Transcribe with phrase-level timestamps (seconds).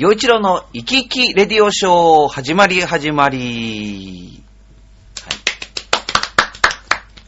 [0.00, 4.42] 洋一郎の生き生きレディオショー、始まり始まり。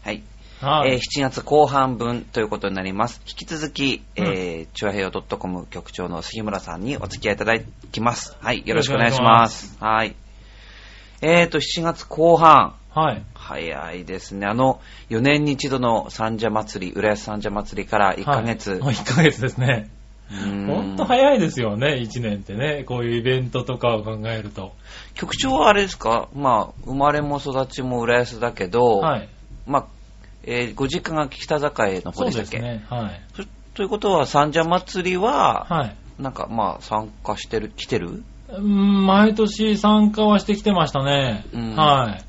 [0.02, 0.14] はい。
[0.16, 0.80] はい。
[0.80, 3.20] はいえー7月後半分ということになります。
[3.28, 8.34] 引き続き、えー、チュアヘヨ .com 局長の杉村さんにお付き合いいただきます。
[8.40, 8.62] はい。
[8.64, 9.76] よろしくお願いします。
[9.78, 10.16] はい。
[11.20, 12.74] えーと、7月後半。
[12.88, 13.22] はい。
[13.34, 14.46] 早いですね。
[14.46, 14.80] あの、
[15.10, 18.80] 4年に一度の三社祭り、浦安三社祭りから1ヶ月。
[18.80, 19.90] はい、1ヶ月ですね。
[20.30, 22.84] ほんと早いですよね、1年ってね。
[22.84, 24.72] こういうイベントとかを考えると。
[25.14, 26.28] 局長はあれですか？
[26.34, 29.28] まあ、生まれも育ちも浦安だけど、はい。
[29.66, 29.86] まあ、
[30.44, 31.70] えーご実家が北境
[32.04, 32.58] の方でしたっけ？
[32.58, 32.86] ですね。
[32.88, 33.20] はい。
[33.34, 35.96] そということは、三社祭りは、はい。
[36.18, 38.22] なんかまあ、参加してる、来てる？
[38.48, 41.44] うん毎年参加はしてきてましたね。
[41.54, 42.24] うんはい。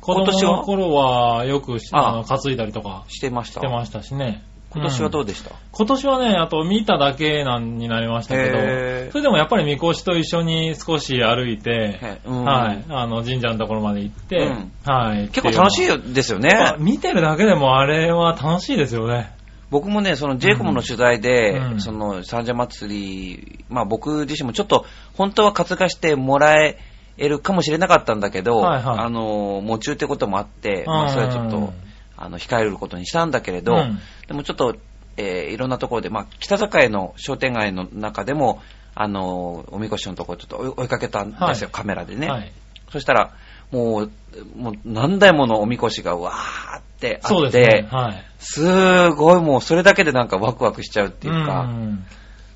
[0.00, 0.56] 子供今年は？
[0.58, 4.44] の頃はよくしああの担いだりとかしてまししたてましたしね。
[4.70, 5.58] 今年はどううでした、ん。
[5.72, 9.10] 今年はね、あと見ただけなんになりましたけへど、ー。
[9.10, 12.44] それでもやっぱりみこしと一緒に少し歩いて、へうん。
[12.44, 14.72] はい、あの神社のところまで行って、うん。
[14.84, 15.28] はい。
[15.28, 15.98] 結構楽しいよ。
[15.98, 16.84] ですよまあね。
[16.84, 19.34] 見てるだけでもあれは楽しいですよね。
[19.70, 21.80] 僕もね、その j イコムの取材で、うん。
[21.80, 26.78] その三社祭り、まあ僕自身もちょっと、本当は活がしてもらえ
[27.18, 28.98] るかもしれなかったんだけど、はいはい。
[28.98, 30.86] あの、夢中ってこともあって、うん。
[30.86, 31.72] まあそれはちょっと、
[32.16, 34.76] あの、控えることにしたんだけれど、うんでもちょっと、
[35.16, 38.60] えーいろんなところで、まあ、北境の商店街の中でも、
[38.94, 42.28] あの、おみこしのところちょっと追いかけたんですよ、はいカメラでね。
[42.28, 42.52] はい。
[42.90, 43.32] そしたら、
[43.70, 44.10] もう、
[44.56, 47.88] もう何台ものおみこしがわーってあって、ね。
[47.90, 48.24] はい。
[48.38, 52.06] すごいもうそれだけでなんかワクワクしちゃうっていうか、ん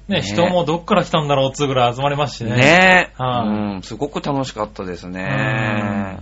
[0.09, 2.57] ねね、人もどっから来たんだろうっつうぐらい集まりますしね。
[2.57, 6.21] ねえ、はいうん、すごく楽しかったですね。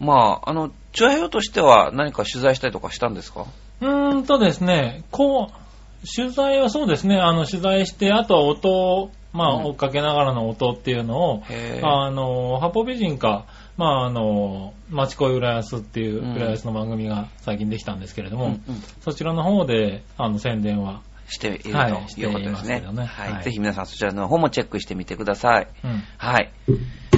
[0.00, 3.46] まあ、あの、チュアヘヨとしては何か取材したりとかしたんですか？
[3.80, 9.64] うーんとですね、こう、取材はそうですね、あの、取材して、あとは音を、まあ、うん。
[9.66, 13.44] 追っかけながらの音っていうのを、へーあの、八方美人か、
[13.76, 18.60] まあ、あの、町恋浦安っていううん浦安の番組が最近できたんですけれども、うんうん。
[19.00, 21.94] そちらの方で、あの、宣伝は、しているとはいう
[22.32, 22.82] ことですね。
[22.84, 25.68] はいはいぜひ皆さんそちらの方もチェックしてみてください。
[25.84, 26.02] うん。
[26.16, 26.52] はい。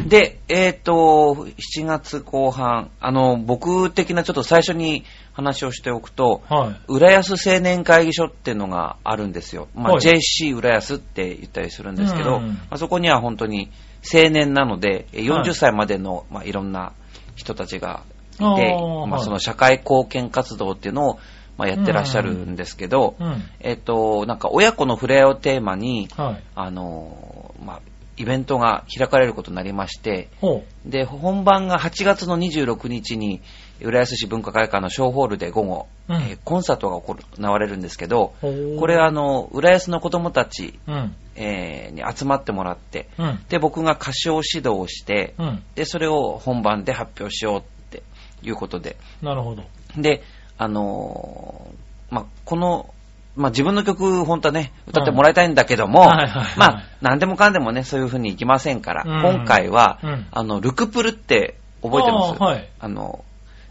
[0.06, 6.80] で、えっ、と、7月後半、あの、僕的なちょっと最初に話をしておくと、はい。
[6.88, 9.68] 浦安青年会議所っていうのがあるんですよ。
[9.74, 13.70] まあ、はい JC 浦安って言ったりするんですけど、うんまあ、そこには本当に
[14.02, 16.92] 青年なので、えはい40歳までの、まあ、いろんな
[17.34, 18.02] 人たちが
[18.34, 21.18] いて、まあ、はいその社会貢献活動っていうのを、
[21.58, 23.42] まあ、やってらっしゃるんですけど、うん。
[23.60, 26.42] えっ、と、なんか親子の触れ合いをテーマに、はい。
[26.54, 27.80] あのーまあ、
[28.16, 33.40] イベントが開かれることになりまして、ほで、本番が8月の26日に、
[33.80, 41.14] 浦安市文化会館の小ホールで午後、うんえーコンサートが行われるんですけど、これはあの、浦安の子供たち、うん。
[41.36, 43.40] えーに集まってもらって、うん。
[43.48, 45.62] で、僕が歌唱指導をして、うん。
[45.74, 48.02] で、それを本番で発表しようって
[48.42, 49.64] いうことで、なるほど。
[49.96, 50.22] で、
[50.58, 52.92] あのーまあ、この、
[53.36, 56.58] まあ、自分の曲、本当はね、歌ってもらいたいんだけども、はいはいはい。
[56.58, 59.36] まあ、なんでもかんでもね、そういう風にいきませんから、うん。
[59.36, 60.26] 今回は、うん。
[60.32, 62.30] あの、ルクプルって覚えてます？
[62.32, 62.68] あーはい。
[62.80, 63.24] あの、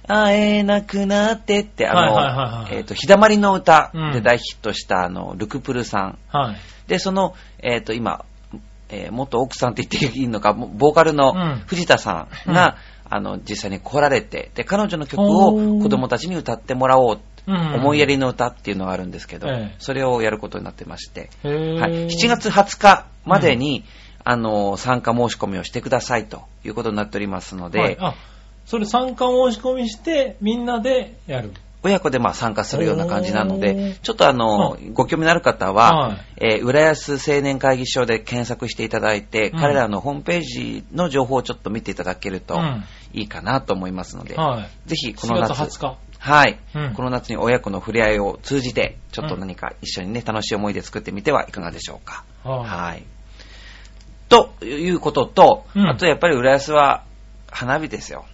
[0.07, 2.75] 会えなくなってって、あの、はいはいはいはい。
[2.77, 4.13] えっ、と、日だまりの歌うん。
[4.13, 6.19] で大ヒットした、あの、ルクプルさん。
[6.31, 6.55] はい。
[6.87, 8.23] で、その、えっ、と、今、
[8.89, 11.63] えー元奥さんって言っていいのか、もボーカルのうん。
[11.65, 12.77] 藤田さんが、
[13.09, 17.75] あの、実際に来られて、で、彼女の曲を子供たちに歌ってもらおう、うん。
[17.75, 19.75] 思いやりの歌っていうのがあるんですけど、ええ。
[19.79, 21.50] それをやることになってまして、は
[21.88, 23.85] い、7月20日までに、
[24.25, 28.16] あの、参加申し込みをしてくださいということになっておりますので、はい、あ、
[28.66, 31.53] それ参加申し込みして、みんなでやる。
[31.83, 42.83] 親子でまあ参加するような感じなのおでー、ちょっとあの、うご興味のある方は、はいえー浦安青年会議所で検索していただいて、うん彼らのホームページの情報をちょっと見ていただけるとうん
[43.13, 44.89] いいかなと思いますので、はい。
[44.89, 45.97] ぜひこ4の月夏、20日。
[46.19, 52.23] はい、うんこの夏に親子の触れ合いを通じて、ちょっと何か一緒にね、楽しい思い出作ってみてはいかがでしょうか。
[52.43, 53.03] はいはい。
[54.29, 57.03] ということと、うんあとやっぱり浦安は
[57.49, 58.25] 花火ですよ。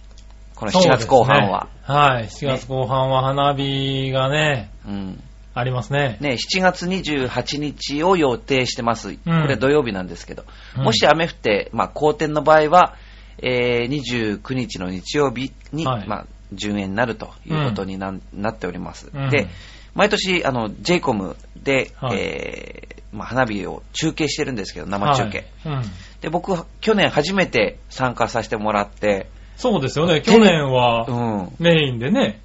[0.54, 1.64] この7月後半は。
[1.64, 2.24] ねはい。
[2.26, 5.22] 7月後半は花火がね、うん
[5.56, 6.18] ありますね。
[6.20, 9.14] ね、7月28日を予定してます。
[9.14, 10.44] これ土曜日なんですけど、
[10.76, 12.96] うんもし雨降って、まあ、好天の場合は、
[13.38, 19.10] えー29日の日曜日に、はいまあ、順延になるということにな,、なっております。
[19.14, 19.46] うんで、
[19.94, 25.46] 毎年、あの、JCOM で、はいえーまあ、花火を中継してるんですけど、生中継。
[25.64, 25.82] はいうん
[26.20, 30.20] で、僕、去年初めて参加させてもらって、そうですよね。
[30.20, 31.52] 去年うはん。
[31.58, 32.40] メインでね、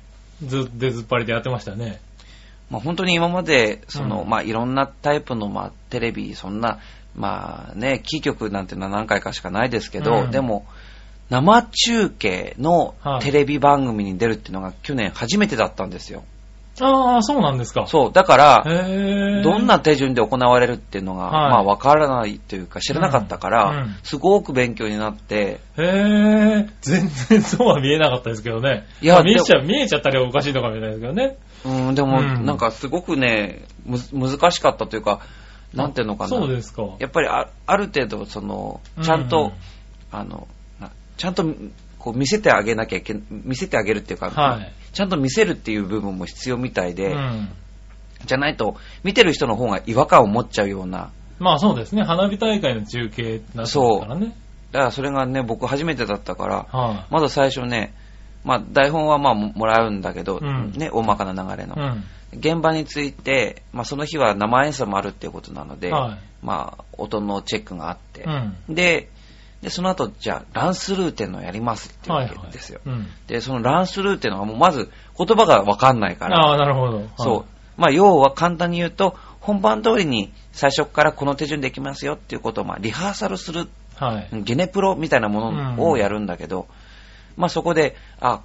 [0.45, 1.99] ず、出ずっぱりでやってましたよね。
[2.69, 6.79] まあ、本当に今まで、その、うんまあ、いろんなタイプの、まあ、テレビ、そんな、
[7.15, 10.65] まあね、キー局なんていうのは何回かしかないですけど、うんでも、
[11.29, 16.23] 生中継のはいテレビ番組に出るっていうのが去年初めてだったんですよ。
[16.81, 17.85] ああ、そうなんですか。
[17.87, 18.63] そう、だから。
[19.43, 28.87] どんな手順で行われるっていうのが、はいまあわからないというか知らなかったから、うんうんすごく勉強になって、へえ、全然そうは見えなかったですけどね。
[29.01, 31.37] いやまあ見えちゃ見えちゃったりはおかしいのかもしれないですけどね。
[31.65, 35.19] うん、でも、うんなんかすごくね、む難しかったというか、
[35.73, 36.29] なんていうのかな。
[36.29, 36.83] そうですか。
[36.99, 39.51] やっぱりあある程度、その、ちゃんと、うん
[40.11, 40.47] あの、
[40.79, 41.45] なちゃんと、
[41.99, 47.49] こう見せてあげなきゃいけ見せてあげるっていうか、はいちゃんと見せるっていう部分も必要みたいで、うん。
[48.25, 52.03] じゃないと、見てる人の方が違和感を持っちゃうような、まあそうですね。
[52.03, 54.35] 花火大会の中継になってからね。
[54.71, 57.93] だからそれがね、僕初めてだったから、はまだ最初ね、
[58.43, 61.67] まあ台本はまあももらうんだけど、うんね、大まかな流れい。
[61.67, 61.75] の。
[61.75, 62.03] うん。
[62.33, 68.75] 現場について、まあその日は生演奏もあるっていうことなので、はいまあ音のチェックがあって、うん。
[68.75, 69.09] で、
[69.61, 72.79] で、その後、じゃあ、ランスルーっていうのをやりますっていうわけですよ。
[72.85, 73.01] はいはい。
[73.01, 73.11] うん。
[73.27, 77.09] で、そのランスルーっていうのはもうまず言葉がわかんないから、ああ、なるほど。
[77.17, 77.45] そう。
[77.79, 84.29] まあ、要は簡単に言うと、本番通りに最初からこの手順できますよっていうことを、まあ、リハーサルする、はい。
[84.43, 86.67] ゲネプロみたいなものをやるんだけど、
[87.35, 88.41] まあ、そこで、あ、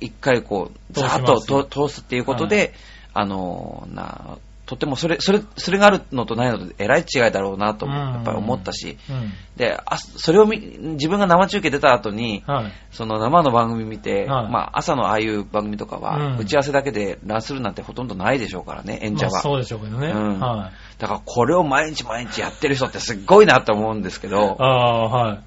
[0.00, 2.74] 一回こう、ざーっとと通すっていうことで、
[3.12, 9.32] あの、な、とてもそれ、それ、それがあるのとないのとえらい違いだろうなと、うんやっぱり思ったし、うん。
[9.56, 12.72] で、あそれを見、自分が生中継出た後に、はい。
[12.90, 19.32] その生の番組見て、はいまあ朝のああいう番組とかは、うん打ち合わせだけでランするなんてほとんどないでしょうからね、演者は。
[19.32, 20.08] まあそうでしょうけどね。
[20.08, 21.00] うんはい。
[21.00, 25.40] だからこれを毎日毎日やってる人ってすっごいなと思うんですけど、ああ、はい。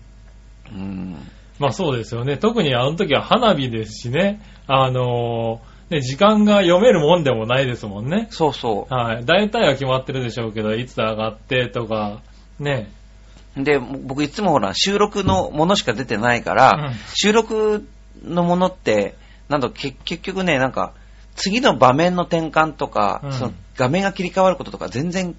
[0.74, 1.16] うん、
[1.58, 2.38] まあそうですよね。
[2.38, 4.42] 特にあの時は花火ですしね。
[4.68, 8.28] あのーね、時間が読めるもんでもないですもんね。
[8.30, 9.26] そうそはい。
[9.26, 12.22] 大体は決まってるでしょうけど、いつ上がってとか、
[12.60, 12.90] ね。
[13.58, 13.64] う。
[13.64, 17.88] で、僕いつもほら、収録のものしか出てないから、うん収録
[18.24, 19.16] のものって、
[19.48, 20.94] なんだけ結局ね、なんか、
[21.36, 25.36] 次の場面の転換とか、うんその画面が切り替わることとか全然、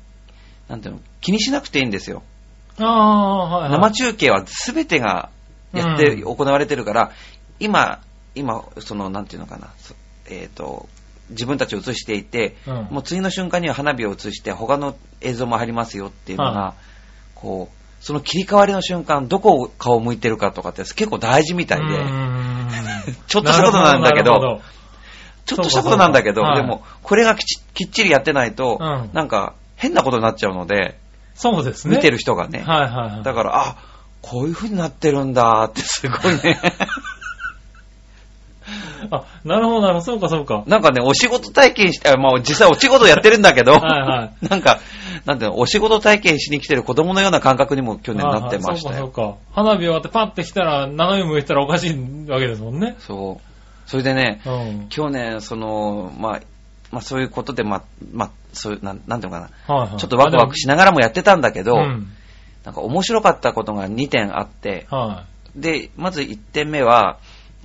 [0.69, 2.23] なんていうの、気にしなくていいんですよ。
[2.79, 3.73] ああ、はい、はい。
[3.73, 5.31] 生中継は全てが
[5.75, 7.11] やって、うん行われてるから、
[7.61, 8.01] 今、
[8.35, 9.95] 今、その、なんていうのかな、そ
[10.31, 10.89] えっ、と、
[11.31, 16.75] 自分たちを映していて、うんもう次の瞬間には花火を映して、他の映像も入りますよっていうのが、は
[17.35, 22.69] こう、その切り替わりの瞬間、どこを顔を向いてるかとかって結構大事みたいで、うーん
[23.27, 24.61] ちょっとしたことなんだけどなるほなる
[25.45, 30.99] ちょっとしたことなんだけど、でも、これがきっちりやってないと、うんなんか、変なことになっちゃうので、
[31.35, 31.97] そうですね。
[31.97, 32.65] 見てる人がね。
[32.67, 33.23] はいはいはい。
[33.23, 33.77] だから、あ、
[34.21, 36.61] こういう風になってるんだってすごいね。
[39.11, 40.05] あ、なるほどなるほど。
[40.05, 40.65] そうかそうか。
[40.67, 44.81] なんかね、お仕事体験して、あまあ実際お仕事やってるんだけど、はいは なんか、
[45.25, 48.95] なんていうの、お仕事体験しに来てる子供のような感覚にも去年なってましたよ。
[48.95, 49.37] はいはいそうかそうか。
[49.53, 52.97] 花火終わってパッて来たら、斜め向いたらおかしいわけですもんね。
[52.99, 53.49] そう。
[53.89, 54.87] それでね、うん。
[54.89, 56.41] 去年、その、まあ、
[56.91, 59.75] まあそういうことで、まあ、まあ、そういう、なんなんていうのかな。
[59.75, 59.99] はいはい。
[59.99, 62.09] ちょっとワクワクしながらもやってたんだけど、うん。
[62.65, 65.25] なんか面白かったことが2点あって、は
[65.57, 67.19] で、まず1点目は、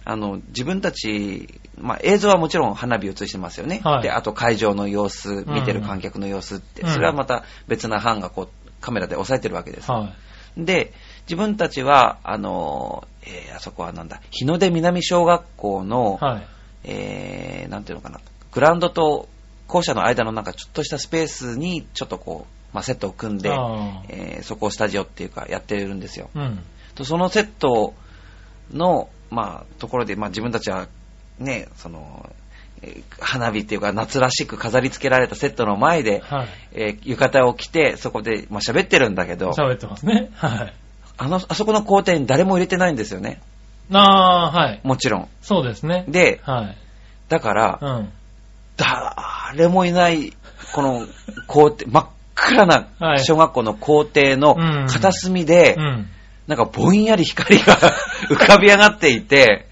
[0.05, 1.47] あの、自分たち、
[1.79, 3.81] まあ映像はもちろん花火映してますよね。
[3.83, 8.49] はいで、あと会場の様子、見てる観客の様子って、うんそれはまた別な班がこう、
[8.81, 9.89] カメラで押さえてるわけです。
[9.89, 9.95] い。
[9.95, 10.13] は
[10.57, 10.65] い。
[10.65, 10.93] で、
[11.25, 16.47] 自分たちは、あの、えーあそこはなんだ、日の出南小学校の、はい。
[16.85, 18.19] えー、なんていうのかな、
[18.51, 19.29] グラウンドと
[19.67, 23.49] 校舎の間のなんかちょっとしたスペースに、ちょっとこう、まあ、セットを組んで、
[24.09, 26.29] えーそこをスタジオっていうかやってるんですよ。
[26.35, 26.59] うん。
[26.95, 27.93] とそのセット
[28.71, 30.87] の、まあ、ところで、まあ、自分たちは、
[31.39, 32.29] ね、その、
[32.81, 36.47] えー花火っていうか夏らしく飾り付けられたセットの前で、はい。
[36.73, 40.29] えー浴衣を着て、そこで、まあ、喋ってるんだけど、喋ってますね。
[40.35, 40.73] はい。
[41.17, 43.41] あの、あそこの校庭に誰も入れてないんですよね。
[43.91, 44.81] ああ、はい。
[44.83, 45.27] もちろん。
[45.41, 46.05] そうですね。
[46.07, 46.77] で、はい。
[47.29, 48.09] だから、うん。
[48.77, 50.33] 誰もいない、
[50.73, 51.07] この
[51.47, 56.09] 校庭、真っ暗なはい小学校の校庭のうん片隅で、うん。
[56.47, 57.77] なんかぼんやり光が
[58.29, 59.67] 浮かび上がっていて、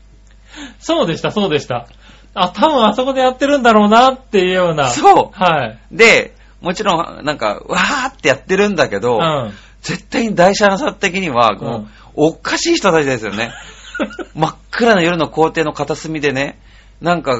[0.79, 1.87] そうでした、そうでした。
[2.33, 4.89] あ、多分あそこでやってるんだろうなっていうような。
[4.89, 5.79] そうはい。
[5.91, 9.53] で、もちろん、なんか、わーってやってるんだけど、うん。
[9.81, 13.53] 絶対に大社のさ的には、もう、うんおかしい人たちですよね。
[14.35, 16.59] 真っ暗な夜の校庭の片隅でね、
[16.99, 17.37] なんか、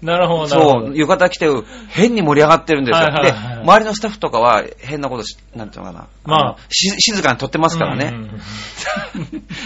[0.00, 0.96] なるほど、なるほどそう、。
[0.96, 1.46] 浴衣着て
[1.88, 3.06] 変に盛り上がってるんですよ。
[3.06, 6.06] はいはいはいで、周りのスタッフとかは変なことし、なんていうのかな。
[6.24, 8.06] まあのし静かに撮ってますからね。
[8.06, 8.38] うんうんうん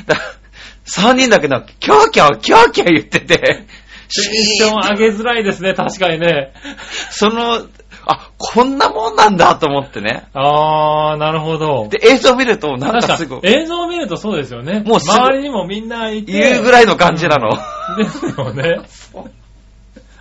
[0.07, 0.17] だ
[0.87, 3.67] 3人だけの、キャーキャー、キャーキャー言ってて、テ
[4.09, 6.53] ンション上げづらいですね、確かにね。
[7.11, 7.67] その、
[8.09, 10.29] あ、こんなもんなんだと思ってね。
[10.33, 11.89] あー、なるほど。
[11.89, 14.85] で、映像見ると、なん確かかすぐ、映像を見るとそうですよね。
[14.87, 16.33] もう周りにもみんないて。
[16.33, 17.51] 言うぐらいの感じなの。
[17.99, 18.79] ですよね。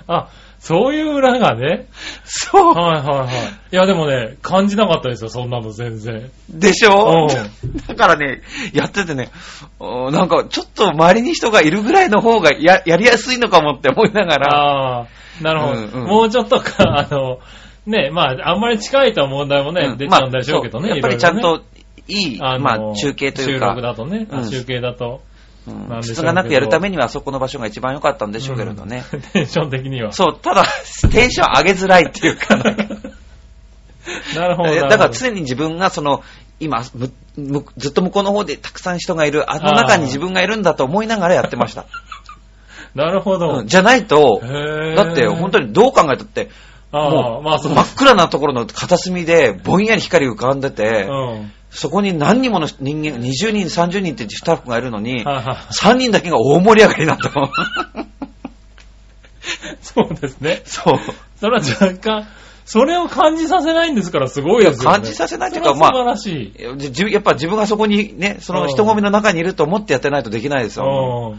[0.08, 0.30] あ、
[0.66, 1.86] そういう裏がね。
[2.24, 2.74] そう。
[2.74, 3.30] はいはいはい。
[3.72, 6.32] いやでもね、感じなかったですよ、そんなの全然。
[6.50, 7.28] でしょ？
[7.28, 8.42] うだからね、
[8.74, 9.30] やっててね、
[9.78, 15.08] おなんかちょっと周りに人がいるぐらいの方がややりやすいのかもって思いながら、ああ、
[15.42, 15.74] なるほど。
[15.74, 17.38] うんうんもうちょっとか、 あの、
[17.86, 20.90] ね、まあ、あんまり近いと問題もね、うん出ちゃうんでしょうけどね。
[20.90, 21.62] まあやっぱりちゃんと
[22.08, 25.22] いい、あのまあ中継という収録か、だとね、あうん集計だと、
[25.68, 29.04] うん質がなくやるためにはそこの場所が一番良かったんでしょうけれどね。
[29.12, 30.12] うんテンション的には。
[30.12, 30.66] そう、ただ、
[31.12, 32.86] テンション上げづらいっていうか、なんか
[34.36, 34.76] なるほど。
[34.76, 36.24] だから常に自分がその、
[36.60, 41.86] 今、ずっと向こうの方でたくさん人がいる、あの中に自分がいるんだと思いながらやってました。
[42.96, 43.60] なるほど。
[43.60, 44.42] うんじゃないと、
[44.96, 46.50] だって本当にどう考えたって、
[47.42, 51.52] まあそう真っ暗なところの片隅でぼんやり光浮かんでて、うん。
[51.70, 57.50] そこに何人もの人間、20人、30人ってスタッフがいるのに、はいはい3人だけが大盛り上がりなんだもん。
[59.82, 60.62] そうですね。
[60.66, 60.94] そう。
[61.40, 62.28] それは若干、
[62.66, 64.98] それを感じさせないんですからすごいですよね。
[64.98, 66.54] 感じさせないというかそれは素晴らし
[67.10, 67.14] い。
[67.14, 71.36] やっぱ自分がそこにね、その人混みの中にいると思ってやってないとできないですよ。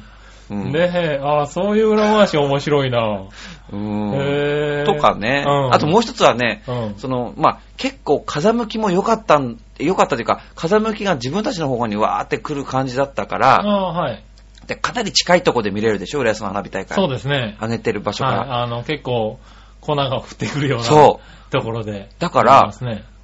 [0.54, 3.28] ねえ、ああ、そういう裏話面白いな。
[3.72, 4.84] うん。
[4.86, 6.94] とかね、うんあともう一つはね、うん。
[6.98, 14.22] その、まあ、結構風向きも良かったん、良かったというか、風向きが自分たちの方向にわーって来る感じだったかあら、あ、はい。
[14.66, 16.94] でかなり近いところで見れるでしょ、浦安の花火大会。
[16.94, 17.56] そうですね。
[17.60, 18.48] 上げてる場所かはい。
[18.48, 18.62] ら。
[18.62, 19.38] あの、結構、
[19.80, 22.08] 粉が降ってくるようなそところで。
[22.18, 22.72] だから。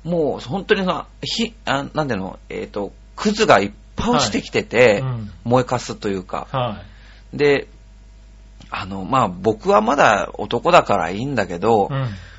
[0.04, 6.46] もう本当にその、ひ、あなんていうの、えっ、と、クズがいっぱい落ちてきてて、うん燃えかすというか。
[6.50, 6.82] は
[7.32, 7.68] で、
[8.70, 11.94] あの、まあ、僕はまだ男だからいいんだけどい。、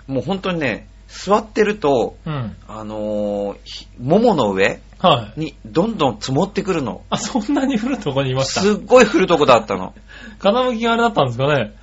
[0.09, 0.15] うん。
[0.15, 2.55] もう本当にね、座ってると、うん。
[2.67, 5.39] あのーひももの上はい。
[5.39, 7.01] にどんどん積もってくるの。
[7.09, 8.61] あ、そんなに降るとこにいました？
[8.61, 9.93] すっごい降るとこだったの。
[10.39, 11.73] 傾きがあれだったんですかね？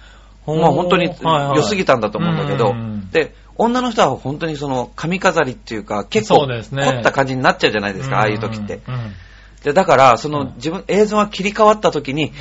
[0.46, 8.80] まあ本当にはいはい良すぎたんだと思うんだけどうん、で、女の人は本当にその髪飾りっていうか、結構凝った感じになっちゃうじゃないですか、ああいう時って。
[8.88, 9.00] うんうん
[9.62, 12.32] で、だから、そのうん自分、映像が切り替わった時に、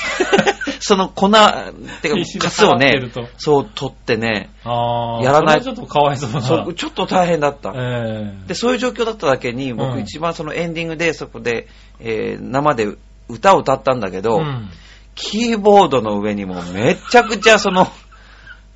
[0.80, 2.94] その粉、てかカスをね
[3.36, 4.50] そう取ってね。
[4.64, 5.62] やらない。
[5.62, 7.72] ちょっとかわいそうちょっと大変だった。
[7.74, 8.48] ええ。
[8.48, 9.76] で、そういう状況だっただけに、うん。
[9.76, 11.68] 僕一番そのエンディングでそこで、
[12.00, 12.88] えー生で
[13.28, 14.70] 歌を歌ったんだけど、うん。
[15.14, 17.86] キーボードの上にもめちゃくちゃその、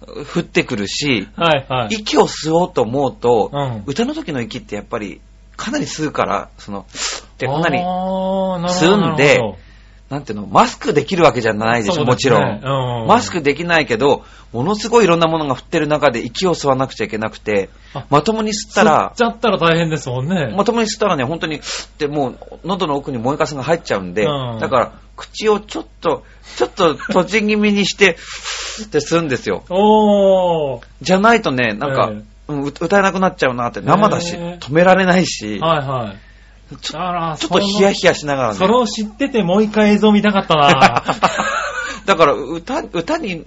[0.07, 1.95] 降ってくるし、はいはい。
[1.97, 3.83] 息を吸おうと思うと、うん。
[3.87, 5.21] 歌の時の息ってやっぱり
[5.57, 9.41] かなり吸うから、その、ってかなり、あーなるほど吸んで
[10.09, 12.65] なんていうの、マスクできるわけじゃないでしょ、そうですもちろねん。
[12.65, 20.55] うんマスクできないけど、ものすごいいろんなものが降ってる中で息を吸わなくちゃいけなくてあ、まともに吸った吸らっち、ゃったら大変ですもんね。
[20.57, 21.61] まともに吸ったらね、本当に、っ
[21.99, 26.25] てもう、喉の奥に燃えかすが入っちゃうんで、うんだから、口をちょっと、
[26.57, 28.17] ちょっと閉じ気味にして、
[28.85, 29.65] って吸うんですよ。
[31.03, 36.26] じゃないとね、なんか、えうん歌歌えなくなっちゃうなって、生だし、止められないし、はいはい。
[36.81, 38.55] ちょっとヒヤヒヤしながらね。
[38.57, 41.05] それを知っててもう一回映像見たかったな
[42.07, 43.45] だから歌、歌に、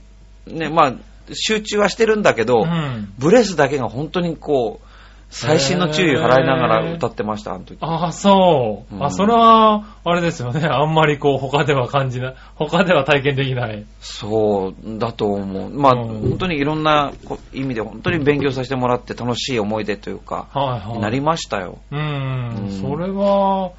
[0.47, 0.93] ね、まあ、
[1.33, 3.11] 集中はしてるんだけど、うん。
[3.17, 4.88] ブレスだけが本当にこう、
[5.29, 7.77] 細心の注意を払いながら歌ってました、あの時。
[7.81, 8.95] ああ、そう。
[8.95, 10.67] うんあ、それは、あれですよね。
[10.67, 12.36] あんまりこう、他では感じない。
[12.55, 13.86] 他では体験できない。
[14.00, 15.69] そうだと思う。
[15.69, 21.00] まあ、うん本当にいろんなこ意味で本当に勉強させてもらって楽しい思い出というか、はいはい。
[21.00, 21.77] なりましたよ。
[21.91, 22.81] ううんん。
[22.81, 23.71] それは、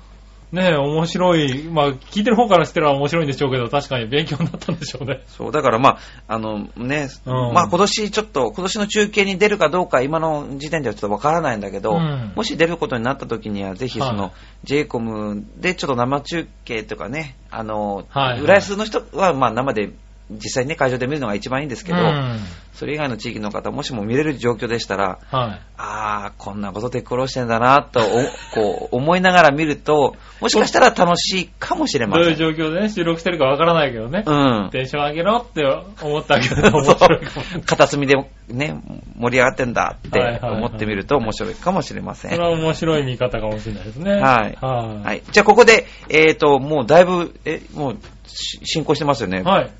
[0.52, 1.68] ねえ、面白い。
[1.68, 5.22] まあ、聞いてる方からしては面白いんでしょうけど、確かに勉強になったんでしょうね。
[5.28, 14.32] そう、だからまあ、あのね、うんまあ今年ちょっと、今年の中継に出るかどうか今の時点ではちょっとわからないんだけど、うんもし出ることになった時にはぜひその、はい
[14.64, 19.92] j コムでちょっと生中継とかね、あの、はいはい浦安の人はまあ生で
[20.30, 22.38] 実際にね、会場で見るのが一番いいんですけど、うん。
[22.72, 25.60] それ以外の地域の方、もしも見れる状況でしたら、はい。
[25.76, 28.04] ああ、こんなことで苦労してんだなと、お
[28.54, 32.36] こう思いながら見ると、もしかしたら楽しいかもしれどういうません。
[32.36, 34.22] 状況でね、収録してるかわからないけどね。
[34.24, 34.70] うん。
[34.70, 35.62] テンション上げろって
[36.02, 37.62] 思ったけど、面白いかも。
[37.66, 38.14] 片隅で
[38.48, 38.80] ね、
[39.16, 42.30] 盛り上がってんだって思ってみると面白いかもしれません。
[42.30, 44.12] それは面白い見方かもしれないですね。
[44.12, 44.20] はい
[44.60, 45.06] はい。
[45.06, 45.22] はい。
[45.30, 47.96] じゃあここで、えっ、と、もうだいぶ、え、もう
[48.26, 49.42] し進行してますよね。
[49.42, 49.70] はい。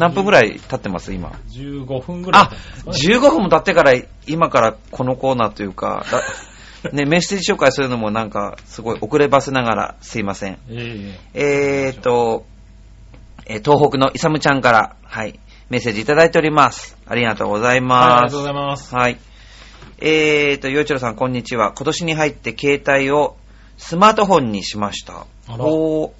[0.00, 3.92] 何分ぐらい経ってます今？15分ぐらいね。、15分も経ってから、
[4.26, 6.06] 今からこのコーナーというか、
[6.82, 10.58] だ ね、メッセージ紹介するのもなんか、すごい遅ればせながらすいません。
[10.70, 12.46] えええーと、
[13.44, 15.38] えー東北のイサムちゃんから、はい、
[15.68, 16.96] メッセージいただいております。
[17.06, 18.22] ありがとうございはい、あります。
[18.22, 18.94] がとうございます。
[18.94, 19.18] はい。
[19.98, 21.72] えーと、洋一郎さん、こんにちは。
[21.76, 23.36] 今年に入って携帯を
[23.76, 25.26] スマートフォンにしました。
[25.46, 26.10] あらおー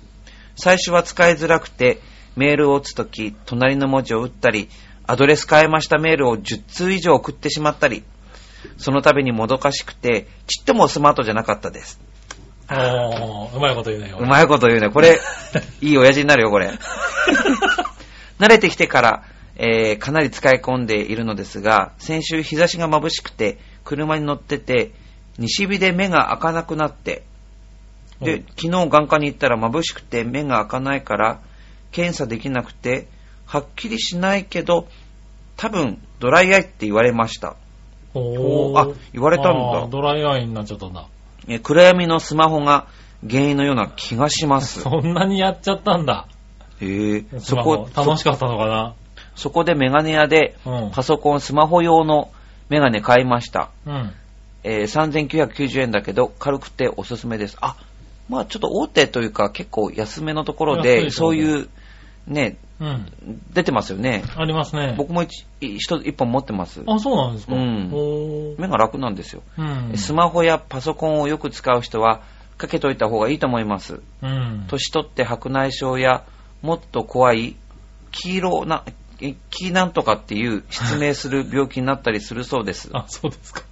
[0.57, 2.01] 最初は使いづらくて、
[2.37, 4.69] メールを打つとき、隣の文字を打ったり、
[5.07, 8.05] アドレス変えましたメールを10通以上送ってしまったり、
[8.77, 12.01] その度にもどかしくて、ちっともスマートじゃなかったです。
[12.71, 14.15] おー、うまいこと言うね。
[14.17, 14.91] うまいこと言うね。
[14.91, 15.19] これ、
[15.83, 16.71] いい親父になるよ、これ。
[18.39, 19.25] 慣れてきてから、
[19.57, 24.93] えーかなり使い込んでいるのですが、先週日差しが眩しくて、車に乗ってて、
[25.39, 27.25] 西日で目が開かなくなって、
[28.21, 31.41] でうん、昨日眼科に行ったら眩しくて目が開かないから、
[31.93, 33.09] 検査できなくて、
[33.47, 34.87] はっきりしないけど、
[35.57, 37.57] 多分ドライアイって言われました。
[38.15, 41.07] おあ言われたんだドライアイになっちゃったんだ。
[41.49, 42.87] えー暗闇のスマホが
[43.29, 44.81] 原因のような気がします。
[44.83, 46.27] そんなにやっちゃったんだ。
[46.81, 48.95] えーそこ、楽しかったのかな？
[49.37, 52.31] そこでメガネ屋でうんパソコン、スマホ用の
[52.69, 53.71] メガネ買いました。
[53.87, 54.13] うん。
[54.65, 57.57] えー3990円だけど軽くておすすめです。
[57.61, 57.77] あ、
[58.29, 61.69] まあちょっと大手というか結構安めのところでそういう、
[62.27, 63.07] ね、うん。
[63.53, 64.23] 出てますよね。
[64.37, 64.95] ありますね。
[64.97, 66.83] 僕も一一一本持ってます。
[66.87, 67.55] あ、そうなんですか？
[67.55, 69.43] うん目が楽なんですよ。
[69.59, 69.93] うん。
[69.97, 72.23] スマホやパソコンをよく使う人は
[72.57, 74.01] かけといた方がいいと思います。
[74.23, 74.65] うん。
[74.69, 76.25] 年取って白内障や
[76.63, 77.57] もっと怖い
[78.13, 78.85] 黄色な、
[79.21, 82.91] え黄なんとかっていう失明する病気になったりするそうです。
[82.95, 83.63] あ、そうですか。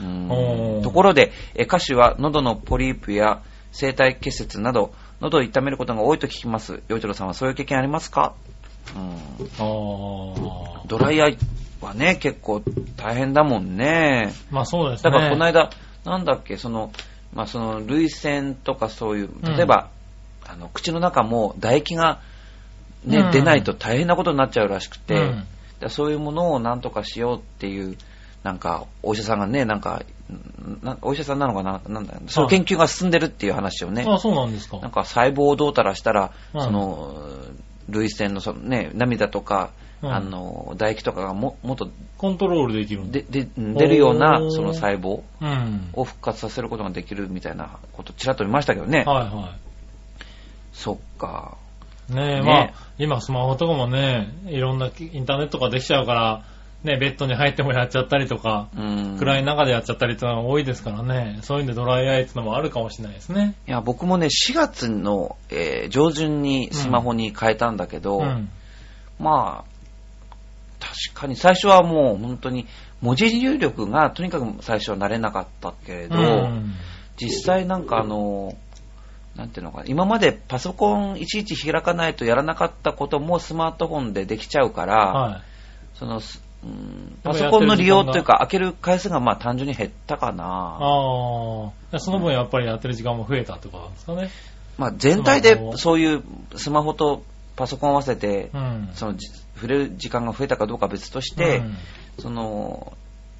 [0.00, 3.42] うんところで、え歌手は喉のポリープや
[3.78, 6.82] 声帯結節など、喉を痛めることが多いと聞きます。
[6.88, 8.34] 洋一郎さんはそういう経験ありますか、
[8.96, 9.18] うん、
[10.86, 11.38] ドライアイ
[11.80, 12.62] はね、結構
[12.96, 14.32] 大変だもんね。
[14.50, 15.10] まあそうですね。
[15.10, 15.70] だからこの間、
[16.04, 16.92] なんだっけ、その、
[17.34, 19.56] まあその、涙腺とかそういう、うん。
[19.56, 19.88] 例えば、
[20.46, 22.20] あの、口の中も唾液が
[23.04, 23.30] ね、うん。
[23.30, 25.90] 出ないと大変なことになっちゃうらしくて、うん。
[25.90, 27.96] そういうものをなんとかしようっていう、
[28.42, 30.02] なんか、お医者さんがね、なんか、
[30.82, 34.78] なお医者さんなのかななんだその研究が進んでるっていう話をね、あ、そうなんですか。
[34.78, 37.14] なんか細胞をどうたらしたら、うんその、
[37.88, 39.70] 涙腺のそのね、涙とか、
[40.02, 43.10] うんあの、唾液とかがももっとコントロールできる。
[43.10, 45.90] でで出るようなその細胞うん。
[45.92, 49.04] を復活させることができるみたいなことちらっと見ましたけどね。
[49.04, 49.54] はいは
[50.72, 51.58] そっか。
[52.08, 52.14] い。
[52.14, 56.44] ねえ、ねまあ、今スマホとかもね、いろんなインターネットができちゃうから、
[56.82, 59.16] ね、ベッドに入ってもやっちゃったりとか、うん。
[59.18, 63.54] 暗い中でやっちゃったりってのが多いですからね、そういうんでドライアイってのもあるかもしれないですね。
[63.68, 68.48] いや、僕もね、4月の、えー上旬にスマホに変えたんだけど、うん。
[69.18, 70.34] まあ、
[70.78, 72.66] 確かに最初はもう本当に
[73.02, 76.74] 文字入力がとにかく最初は慣れなかったけれど、うん
[77.16, 78.56] 実際なんかあの、
[79.36, 85.42] なんていうのかな、今までパソコンいちいち開かないとやらなかったこともスマートフォンでできちゃうから、はい。
[85.98, 86.42] その、す
[87.22, 90.44] パソコンの利用というか、開ける回数がまあ単純に減ったかな。
[90.44, 94.30] ああ、その分やっぱりやってる時間も増えたってことなんですかね。
[94.76, 96.22] まあ全体でそういう
[96.56, 97.22] スマホと
[97.56, 98.90] パソコンを合わせて、うん。
[98.94, 101.76] そのじ触れる時間が増えたかどうかは別として、うん
[102.18, 102.92] その、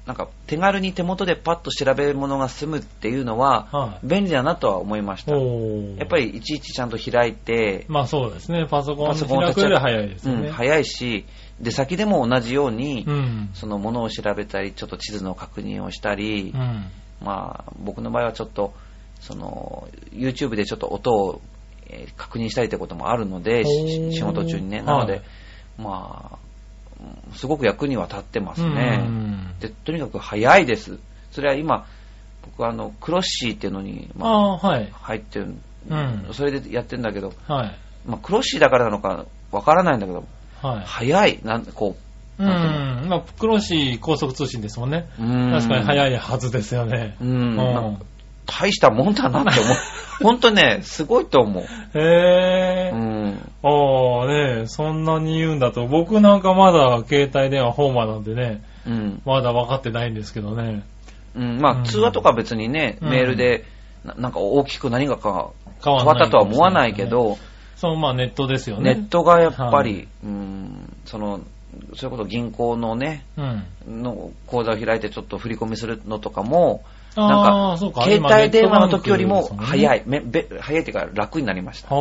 [0.05, 5.35] なんか手軽に手元でパッと調べるものが済むっていうのは、はい便利だなとは思いました。
[5.35, 8.65] おーやっぱりいちいちちゃんと開いて、まあそうですね。
[8.69, 10.47] パソコンパソコンを開くより早いですよね。
[10.47, 11.25] うん、早いし、
[11.61, 13.49] 出先でも同じように、うん。
[13.53, 16.85] そのものを調べたり、ちょっと地図の確認をしたり、うん。
[17.21, 18.73] まあ、僕の場合はちょっと、
[19.19, 21.41] その、YouTube でちょっと音を、
[21.87, 24.81] えー確認したりってこともあるので、仕事中にね。
[24.81, 25.21] なので、はい
[25.77, 26.37] まあ、
[26.99, 28.97] うんすごく役には立ってますうね。
[28.97, 30.99] んで、とにかく早いです。
[31.31, 31.85] それは今、
[32.43, 34.89] 僕はあの、クロッシーっていうのに、まあ、はい。
[34.91, 35.55] 入ってる、
[35.89, 37.75] うんそれでやってるんだけど、はい。
[38.05, 40.25] まあ、クロッシーだからなのかわからないんだけど、
[40.61, 40.83] はい。
[40.85, 41.95] 早い、なんこ
[42.37, 42.47] うん。
[42.47, 45.07] まあ、クロシー高速通信ですもんね。
[45.19, 46.13] う、うん確かに早い。
[46.13, 47.15] いはずですよね。
[47.21, 47.97] うん、うん
[48.45, 49.75] 大したもんだなって思う。
[50.23, 51.63] 本当ね、すごいと思う。
[51.63, 52.91] へえ。
[52.93, 53.51] うん。
[53.63, 59.21] ああねそんなに言うんだと、僕なんかまだ携帯電話ホーマーなんでね、うん。
[59.25, 60.83] まだ分かってないんですけどね。
[61.35, 63.63] うん、まあ、うん通話とか別にね、うんメールで
[64.03, 65.51] な、なんか大きく何がか
[65.83, 67.37] 変変わったとは思わないけど、
[67.81, 68.93] そう、まあネットですよね。
[68.93, 71.41] ネットがやっぱり、はいうん、その、
[71.95, 73.41] それこそ銀行のね、う
[73.89, 74.03] ん。
[74.03, 76.83] の口座を開いてちょっと振り込みするのとかも、
[77.15, 80.03] あなんか、携帯電話の時よりも早い、
[80.59, 81.87] 早いっていうか楽になりました。
[81.87, 81.91] ス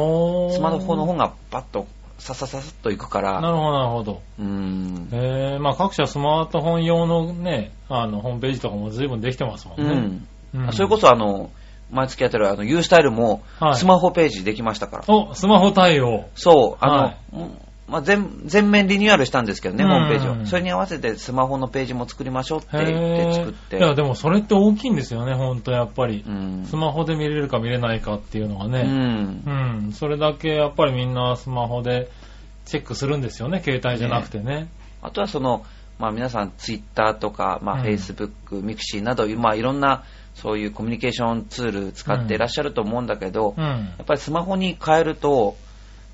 [0.60, 1.86] マホの方がバッと
[2.18, 4.20] ささささっといくから、なるほど、なるほど。
[4.38, 5.08] うん。
[5.12, 9.84] えー、まあ各社スマートフォン用のね、あの、ホームページとかも随分できてますもんね。
[9.84, 10.28] うん。
[10.66, 11.50] うんそれこそあの、
[11.90, 15.04] 毎月やってるあの、ユースタイルもはいスマホページできましたから。
[15.08, 16.26] お、スマホ対応。
[16.34, 17.50] そう、あの、はいも
[17.90, 20.46] まあ、全全面リニューアルしたんですけどね、うんホームページを。
[20.46, 23.78] それに合わせてスマホのページも作りましょうって言って作って。
[23.78, 26.30] いや、でもそれって大きいんですよね、ほんとやっぱりう。
[26.30, 26.64] ん。
[26.66, 28.82] スマホで見れるか見れないかっていうのがうね。
[28.84, 29.42] ん。
[29.44, 29.92] うん。
[29.92, 32.08] それだけやっぱりみんなスマホで
[32.64, 34.68] チェックするんですよね、携帯じゃなくてね。
[35.02, 35.64] あとはその、
[35.98, 43.64] まあ皆さんツイッターとか、まあうんフェイスブック、ミクシーなど、まあいろんなそういうコミュニケーションツール使っていらっしゃると思うんだけど、うん。
[43.64, 45.56] やっぱりスマホに変えると、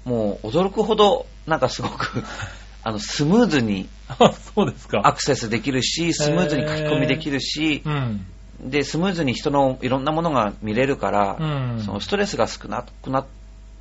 [0.04, 2.24] もう驚くほど、なんかすごく、
[2.82, 5.00] あの、スムーズにあ、そうですか。
[5.04, 8.26] アクセスできるし、スムーズに書き込みできるし、うん。
[8.60, 11.44] で、スムーズに人のいろんなものが見れるから、う
[11.76, 13.26] んそのストレスが少なくな、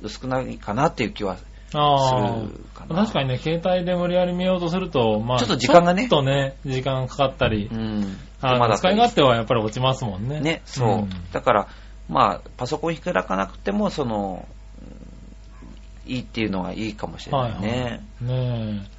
[0.06, 1.36] 少ないかなっていう気は、
[1.74, 8.16] あすあるかな確かにね、携帯で無理やり見ようとすると、まあ、ちょっと時間がねちょっとね、時間かかったり、うん。
[8.40, 10.40] あの手間だ使い勝手はやっぱり落ちますもんね。
[10.40, 10.88] ね、そう。
[11.02, 11.68] んだから、
[12.08, 14.56] まあ、パソコン開かなくても、その、うん
[16.06, 17.68] いいっていうのがいいかもしれないね。
[17.68, 17.92] はいはい。
[17.92, 18.96] ねえ。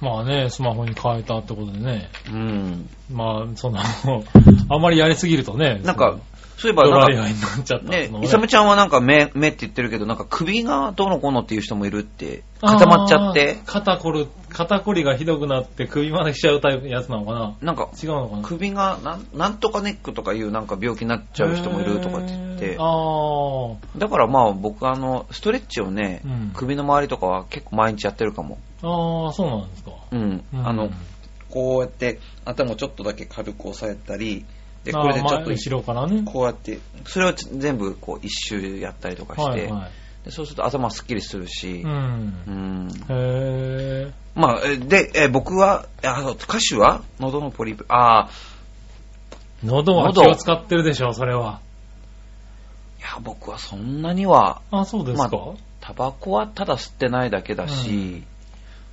[0.00, 2.10] まあね、スマホに変えたってことでね。
[2.30, 2.88] うん。
[3.10, 3.78] まあ、その、
[4.68, 6.18] あんまりやりすぎるとね、なんか、
[6.56, 7.86] そういえば、なんか、ドライアイになっちゃった。
[7.86, 17.56] ねの、イサムちゃんはなんか目、目って言ってるけど、なんか首がどうのこうのっていう人もいるって、固まっちゃって、肩こる、肩こりがひどくなって首まで来ちゃうタイプやつなのかな？
[17.60, 18.42] なんか、違うのかな？
[18.42, 22.76] 首がなん、なんとかネックとかいうなんか病気になっちゃう人もいるとかって言って。
[22.80, 26.52] あだからまあ僕あの、ストレッチをね、うん。
[26.54, 28.58] 首の周りとかは結構毎日やってるかも。
[28.82, 29.90] あ、ああ、そうなんですか。
[30.10, 30.44] うん。
[30.54, 30.66] うん。
[30.66, 30.88] あの、
[31.50, 34.46] こうやって頭をちょっとだけ軽く押さえたり、
[34.86, 36.22] で、これでちょっと前後ろからね。
[36.24, 39.90] こうやって、それを全部こう一周やったりとかして、はい
[40.28, 42.50] そうすると頭すっきりするしう、んう。
[42.50, 42.88] ん。
[42.88, 44.12] へえ。
[44.34, 47.02] まあ、えで、え僕は、あの歌手は？
[47.20, 48.30] 喉のポリープ、ああ、
[49.62, 51.60] 喉は気を使ってるでしょ、それは。
[52.98, 55.28] いや、僕はそんなには、あ、そうですか。
[55.30, 58.24] まタバコはただ吸ってないだけだし、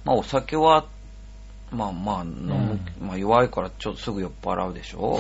[0.05, 0.85] まあお酒は、
[1.73, 5.19] まあまあ飲む、まあ弱いからちょっとすぐ酔っ払うでしょ。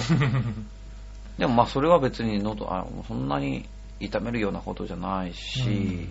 [1.37, 3.65] でもまあそれは別に喉、あそんなに
[3.99, 6.07] 痛めるようなことじゃないし、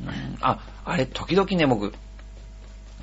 [0.00, 0.38] うん。
[0.40, 1.94] あ、あれ、時々ね、僕、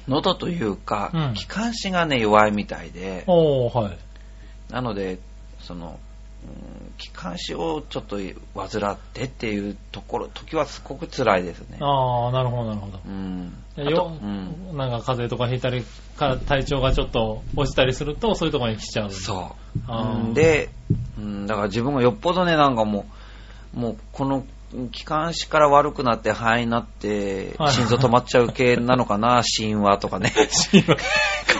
[0.07, 1.33] 喉というか、うん。
[1.35, 4.73] 気管支がね、弱いみたいで、はい。
[4.73, 5.19] なので、
[5.59, 6.08] その、うん
[6.97, 8.17] 気管支をちょっと
[8.55, 11.77] 患ってっていうところ、時はすごく辛いですね。
[11.81, 12.99] ああ、なるほど、なるほど。
[13.05, 13.53] うん。
[13.77, 14.77] あよと、うん。
[14.77, 15.83] なんか風邪とかひいたり、
[16.17, 19.11] か体調がちょっと落ちたりすると、そういうところに来ちゃう。
[19.11, 19.55] そ
[20.31, 20.33] う。
[20.33, 20.69] で、
[21.17, 23.05] うん、だから自分がよっぽどね、なんかも
[23.75, 24.43] う、もうこの
[24.91, 30.33] 気管支から悪くなって肺になってはい心臓止まっちゃう系なのかな、 神話とかね。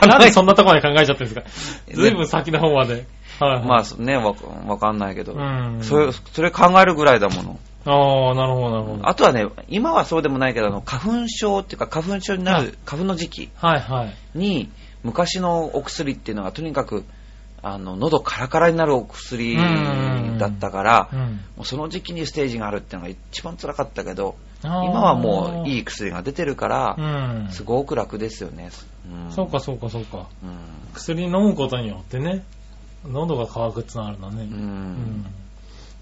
[0.06, 1.94] なんでそんなところまで考えちゃってるんですか？
[1.94, 3.06] ずいぶん先の方まで。
[3.40, 3.66] はい、はい。
[3.66, 4.36] まあね、わ
[4.68, 7.60] わかんないけど、うんそれ、それ考えるぐらいだもの。
[7.86, 9.08] ああ、なるほど、なるほど。
[9.08, 14.38] あとはね、今はそうでもないけど、あの花粉症っていうか花粉症になる、花粉の時期はい、はい。
[14.38, 14.70] に、
[15.04, 17.06] 昔のお薬っていうのがとにかく、
[17.62, 19.58] あの、喉カラカラになるお薬
[20.38, 21.20] だったから、うん。
[21.20, 27.48] もうその時期にステージがあるっていうのが一番辛かったけど、今はもういい薬が出てるからう、ん。
[27.52, 28.72] すごく楽ですよね。
[29.10, 30.28] うんそうか、そうか、そうか。
[30.44, 30.58] うん。
[30.94, 32.44] 薬飲むことによってね、
[33.08, 34.44] 喉が渇くってのあるんだね。
[34.44, 34.46] う。
[34.46, 35.26] うんん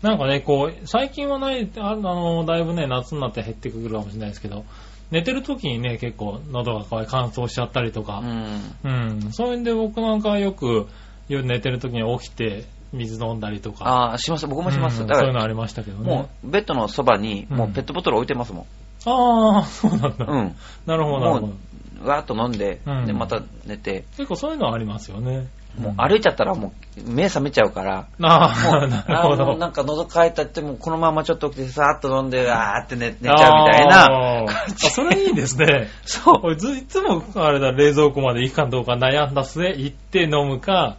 [0.02, 4.64] なんかね、こう、最近はない、ああの、だいぶね、夏になって減ってくるかもしれないですけど、
[5.10, 8.76] 寝てる時にね、結構喉が渇い乾燥しちゃったりとかう、ん。
[8.84, 10.88] うん、そういうんで僕なんかはよく
[11.30, 14.48] 夜寝てる時に起きて水飲んだりとか、ああ、します。
[14.48, 15.00] 僕もします。
[15.00, 16.04] だから、うんそういうのありましたけどね。
[16.04, 18.66] もうベッドのそばに、もううんペットボトル置いてますもん。
[19.06, 20.26] ああ、そうなんだ。
[20.26, 20.56] うん。
[20.86, 21.54] なるほど、なるほども。
[22.04, 25.48] う、わーっと飲んで、うんで、また寝て、結構そういうのはありますよね。
[25.80, 29.58] もう歩いちゃったらもう目覚めちゃうから、あもあ、う なるほど。
[29.58, 35.88] なんか喉乾いたってもうこのままちょっと起きてさーっと飲んで、 あーって寝寝ちゃうみたいなあー あそれいいですね。
[36.06, 36.54] そう。
[36.54, 40.98] いつも、あれだ、冷蔵庫まで行くかどうか悩んだ末、行って飲むか、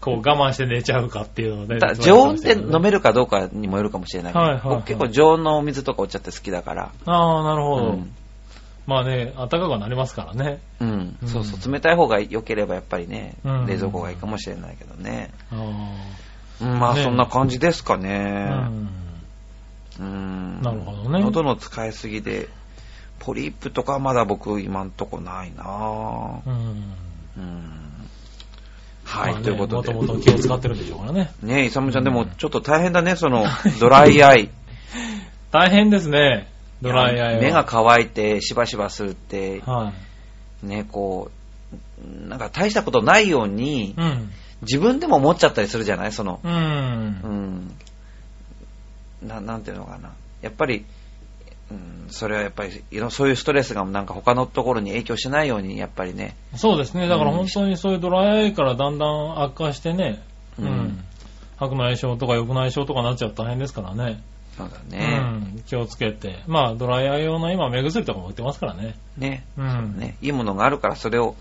[0.00, 1.78] こう我慢して寝ちゃうかっていうので。
[1.78, 7.86] だ常温で飲めるかどうかにもよるかもしれないはいはいはい僕結構常温のお水とかお茶って好きだから、ああ、なるほど。
[7.86, 8.12] うん
[8.88, 10.60] まあね、暖かくはなりますからね。
[10.80, 15.30] うんうんそうそう、冷たい方が良ければやっぱりね、うん冷蔵庫がいいかもしれないけどね。
[15.52, 15.56] あ
[16.62, 18.48] うんまあねそんな感じですかね。
[18.48, 18.88] ん。
[20.00, 22.48] うんなるほどね喉の使いすぎで、
[23.18, 26.94] ポリープとかはまだ僕今んとこないなうん。
[27.36, 27.88] うん
[29.04, 29.92] はい、まあねということで。
[29.92, 31.30] もともと気を使ってるんでしょうからね。
[31.42, 33.44] ねえ、イサムちゃんでもちょっと大変だね、その、
[33.80, 34.48] ドライアイ。
[35.52, 36.48] 大変ですね、
[36.82, 37.40] ドライアイは。
[37.40, 39.92] 目が乾いて、しばしばするって、は
[40.62, 40.66] い。
[40.66, 44.30] ね、こう、なんか大したことないように、うん。
[44.62, 46.12] 自分でも思っちゃったりするじゃない？
[46.12, 46.48] その、う。
[46.48, 47.74] うんん。
[49.22, 50.10] な、なんていうのかな。
[50.42, 50.84] やっぱり、
[51.70, 56.34] うん、それはやっぱり、いろそういうストレスがなんか他のところに影響しないように、やっぱりね。
[56.56, 57.08] そうですね。
[57.08, 60.22] だから本当にそういうドライアイからだんだん悪化してね、
[60.58, 61.04] ううんん。
[61.58, 64.22] 白内障とか緑内障とかなっちゃうと大変ですからね。
[64.58, 65.18] そうだうね。
[65.18, 65.62] ん。
[65.66, 66.42] 気をつけて。
[66.46, 68.96] まあ、ドライアイ用の今、目薬とかも売ってますからね。
[69.16, 69.44] ね。
[69.56, 69.96] うん。
[69.98, 70.16] ね。
[70.20, 71.36] いいものがあるから、それを、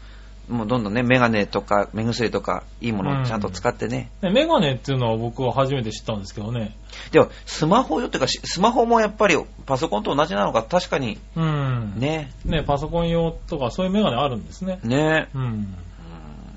[0.48, 4.12] もうどんどんね、メガネとか目薬とか、いいものをちゃんと使ってね。
[4.22, 6.76] ねメガネっていうのは僕は初めて知ったんですけどね。
[7.12, 11.94] でも、スマホよっていうか、しスマホもやっぱりパソコンと同じなのか、確かに、うん。
[11.98, 12.32] ね。
[12.46, 14.80] ね、パソコン用とかそういうメガネあるんですね。
[14.84, 15.28] ね。
[15.34, 15.42] うん。
[15.42, 15.78] うん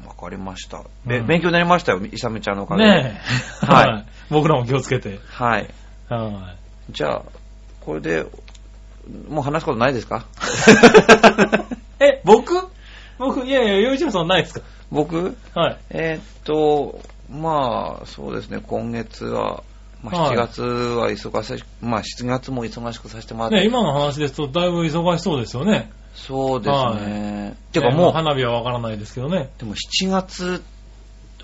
[0.06, 0.84] わかりました。
[1.06, 2.90] べうん勉強になりましたよ、イサムちゃんのおかげで。
[2.90, 3.20] ね
[3.62, 3.66] え。
[3.66, 4.06] はい はい。
[4.28, 5.18] 僕らも気をつけて。
[5.30, 5.66] はい。
[6.16, 6.54] は
[6.90, 7.22] じゃあ、
[7.80, 8.26] これで、
[9.28, 10.24] もう話すことないですか？
[12.00, 12.02] い。
[12.04, 12.54] え、僕？
[13.18, 14.66] 僕、いやいや、洋一郎さんないですか？
[14.90, 15.36] 僕？
[15.54, 15.76] はい。
[15.90, 19.62] えーっと、まあ、そうですね、今月は、
[20.02, 25.90] まあ、はい7月は忙しい、まあ、7月も忙しくさせてもらって、ね、今の話ですと、だいぶ忙しそうですよね。
[26.14, 27.56] そうですね。
[27.70, 29.50] いてかもう、ね花火はわからないですけどね。
[29.58, 30.62] でも7月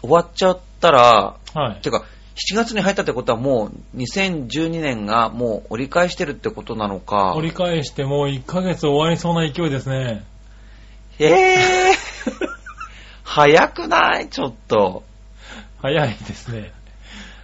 [0.00, 1.80] 終わっちゃったら、はい。
[1.82, 2.02] てか、
[2.36, 7.34] 7月に入ったってことはもう2012年がもう折り返してるってことなのか。
[7.34, 10.22] 折り返してもう1ヶ月終わりそうな勢いですね。
[11.18, 12.48] ええー、
[13.24, 14.28] 早くない？
[14.28, 15.02] ちょっと。
[15.80, 16.72] 早いですね。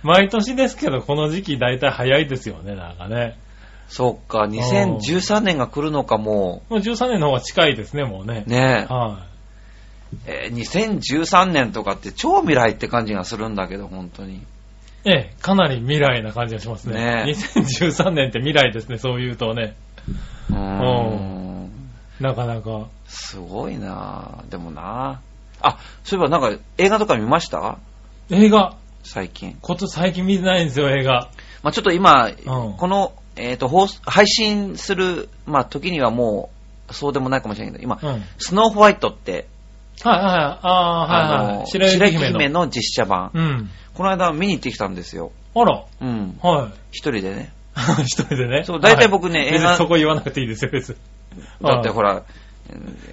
[0.02, 3.38] 毎年ですけど、この時期大体早いですよね、なんかね。
[3.88, 8.50] そっか、2013年が来るのかももう13年の方が近いですね、もうねう。。
[8.50, 9.26] ねは
[10.26, 10.48] え。
[10.48, 14.42] えー2013年とかって超未来って感じがするんだけど、本当に。
[15.04, 15.08] い。
[15.10, 17.24] ええ、かなり未来な感じがしますね。
[17.24, 19.76] ね2013年って未来ですね、そう言うとね。
[20.50, 21.70] うーん。
[22.20, 22.86] なかなか。
[23.06, 25.20] すごいなでもな
[25.60, 27.78] あ、そういえばなんか映画とか見ました？
[28.30, 29.58] 映画、最近。
[29.60, 31.30] こと最近見てないんですよ、映画。
[31.62, 36.50] まあちょっと今、んこの、えっ、と、放送配信する、まあ時にはも
[36.88, 38.08] う、そうでもないかもしれないけど、今、うん。
[38.08, 39.46] はいスノーホワイトって、
[40.02, 40.34] はいはい。
[40.34, 41.66] ああ、はいはい。
[41.66, 42.38] 白雪姫の。
[42.38, 43.30] 姫の実写版。
[43.34, 43.70] うん。
[43.94, 45.32] この間見に行ってきたんですよ。
[45.54, 46.38] あら、うん。
[46.42, 46.78] はい。
[46.90, 47.52] 一人でね。
[48.04, 48.64] 一人でね。
[48.64, 50.96] そう大体僕ねはい映画そこ言わなくていいですよ、別に。
[51.62, 52.22] だってほら、うん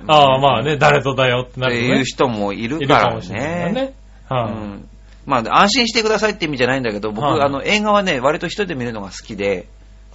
[0.08, 3.71] ああ、まあね、誰とだよってってなるとねいう人もいるからね。
[3.73, 3.93] ね。
[4.30, 4.52] うはい。
[4.52, 4.88] ん。
[5.25, 9.67] まあ、安心してくださいって意味じゃないんだけど、僕、はいあの、映画はね、割と一人で見るのが好きで、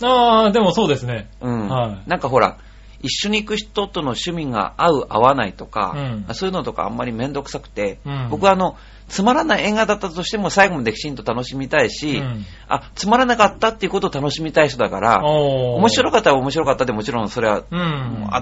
[0.03, 1.29] ああ、でもそうですね。
[1.41, 1.69] うん。
[1.69, 2.57] はいなんかほら、
[3.05, 8.77] 一緒に行く人との趣味が合う合わないとか、うんそういうのとかあんまりめんどくさくて、うん僕はあの、
[9.09, 17.63] つまらない映画だったとしても最後まできちんと楽しみたいし、うんあ、つまらなかったっていうことを楽しみたい人だから、面白かったら面白かったでもちろんそれは、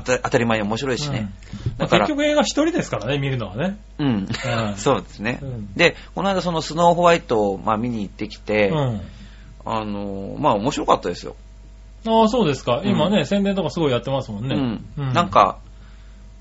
[0.04, 1.32] 当たり前に面白いしね。
[1.66, 3.78] うんだから結局映画一人ですからね、見るのはね。
[3.98, 4.06] うん。
[4.06, 4.28] うん
[4.76, 9.00] そうですね、うんで、この間そのスノーホワイトを、まあ、見に行ってきて、うん。
[9.64, 11.36] あの、まあ面白かったですよ。
[12.06, 12.82] ああ、そうですか。
[12.84, 14.82] 今ね、う宣伝とかすごいやってますもんね。
[14.98, 15.12] うん。
[15.12, 15.58] なん、か、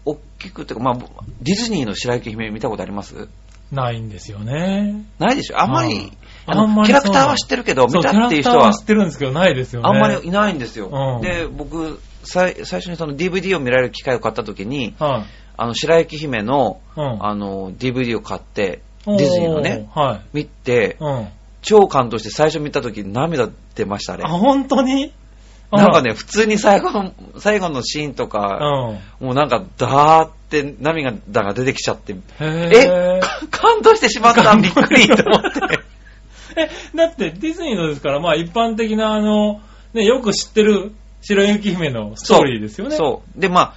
[0.05, 0.97] 大きくってか、まあ、
[1.41, 3.27] ディズニーの白雪姫見たことあります？
[3.71, 5.05] ないんですよね。
[5.19, 5.61] ないでしょ？
[5.61, 6.11] あんまり、はい
[6.47, 9.87] あのあんまりキャラクターは知ってるけど、見たっていう人は知ってるんですけど、ないですよね。
[9.87, 10.89] あんまりいないんですよ。
[10.91, 15.23] うんで、僕、最最初にその DVD を見られる機会を買った時に、はい。
[15.57, 20.21] あの、白雪姫の、うんあの、DVD を買って、ディズニーのね、はい。
[20.33, 21.27] 見て、うん。
[21.61, 24.29] 超感動して最初見た時涙出ましたねあ、。
[24.29, 25.13] 本当に？
[25.71, 28.59] なんかね、普通に最後の、 最後のシーンとうか、
[29.19, 29.25] ん。
[29.25, 35.79] もうなんか、ダーって涙が出てきちゃって、へえ感動してしまったびっくりと思って。
[36.57, 39.61] え、だってディズニーのですから、まあ一般的なあの、
[39.93, 42.95] ね、よく知ってる白雪姫のストーリーですよね。
[42.97, 43.39] そう。
[43.39, 43.73] で、ま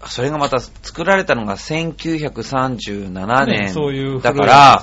[0.00, 3.70] あ、それがまた作られたのが1937ね年。
[3.70, 4.82] そういうだから。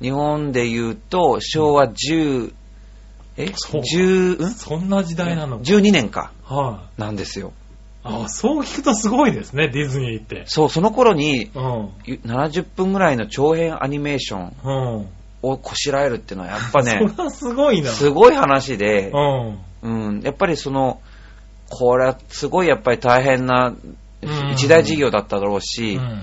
[0.00, 2.52] 日本で言うと、昭和10、
[3.38, 3.52] え？
[3.54, 4.50] そう ?10、ん？
[4.50, 5.62] そんな時代なのか。
[5.62, 6.32] ?12 年か。
[6.44, 7.52] はい、なんですよ。
[8.02, 10.44] あ、そう聞くとすごいですね、ディズニーって。
[10.46, 11.90] そう、その頃に、うん。
[12.24, 15.08] 70分ぐらいの長編アニメーションうん。
[15.42, 17.90] をこしらえるっていうのは、やっぱね、 それはすごいな。
[17.90, 19.58] すごい話で、うん。
[19.82, 21.00] うん、やっぱりその、
[21.70, 23.74] これはすごいやっぱり大変な
[24.22, 26.22] うん一大事業だっただろううし、ん。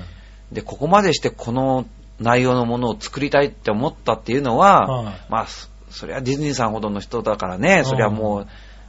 [0.52, 1.86] で、ここまでしてこの
[2.20, 8.48] 内容のものを作りたいって思ったっていうのは、はいまあ、そそれはディズニーさんほどの人だからね、んそれはもう、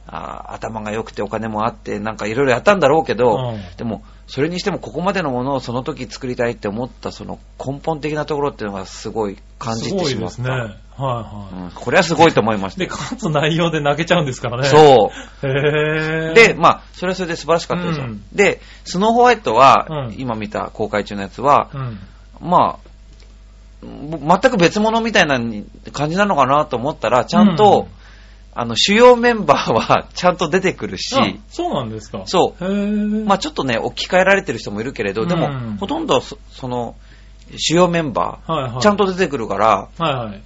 [0.09, 10.07] あ頭が良くてお金もあって、なんかいろいろやったんだろうけど、うんでも、それにしてもここまでのものをその時作りたいって思ったその根本的なところっていうのがすごい感じてしまった。
[10.07, 10.49] すごいですね。
[10.49, 12.79] はいはうん、これはすごいと思いましい。
[12.79, 12.95] で、た。
[12.95, 14.67] かつ内容で泣けちゃうんですからね。
[14.67, 15.11] そ
[15.43, 15.47] う。
[15.47, 18.05] へぇで、まあ、それはそれで素晴らしかったですよ。
[18.05, 21.99] うんで、スノーホワイトは、うん今見た公開中のやつは、うん。
[22.41, 22.87] まあ、ぼ
[23.81, 25.39] 全く別物みたいな
[25.91, 27.87] 感じなのかなと思ったら、ちゃんと、
[28.53, 32.23] あの、主要メンバーはちゃんと出てくるし、あそうなんですか。
[32.25, 36.95] そうまあちょっとね、置き換えられてる人もいるけれど、でも、うんほとんどそ、その、
[37.55, 38.71] 主要メンバはいはい。
[38.73, 40.41] ー、ちゃんと出てくるから、はいはい。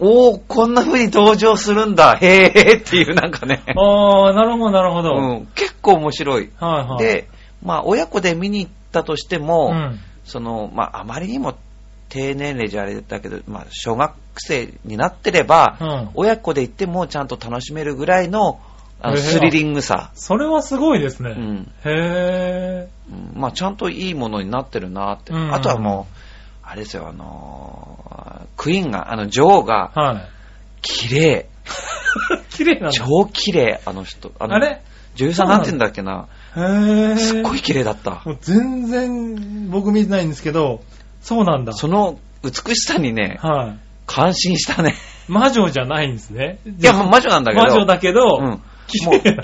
[0.00, 5.14] おー、こんな風に登場するんだ、へーっていうなんかね、ああ、なるほど、なるほど。
[5.14, 6.50] うん、結構面白い。
[6.58, 7.28] はいはい。、で、
[7.62, 10.00] まあ親子で見に行ったとしても、うん。
[10.24, 11.54] その、まああまりにも
[12.12, 16.10] 低年齢じゃあれだけど、まあ小学生になってれば、うん。
[16.12, 18.60] 親子で行ってもちゃんと楽しめるぐらいの
[19.00, 20.10] あのスリリングさ。
[20.12, 21.30] それはすごいですね。
[21.30, 25.32] うんへうんまあ、ちゃんといいものになってるなって。
[25.32, 26.14] うんあとはもう、
[26.62, 30.28] あれですよ、あのークイーンが、あの、女王がぇ、はい。
[30.82, 31.46] 綺麗。
[32.50, 32.90] 綺麗な。
[32.92, 34.32] 超綺麗、あの人。
[34.38, 34.82] あのあれ？
[35.14, 36.28] 女優さんなんて言うんだっけな。
[36.56, 38.22] へぇすっごい綺麗だった。
[38.42, 40.82] 全然僕見てないんですけど、
[41.22, 41.72] そうなんだ。
[41.72, 43.78] その美しさにね、はい。
[44.06, 44.94] 感心したね。
[45.28, 46.58] 魔女じゃないんですね。
[46.66, 47.64] いいや、もう魔女なんだけど。
[47.64, 48.52] 魔女だけど、うん。
[48.54, 48.60] う、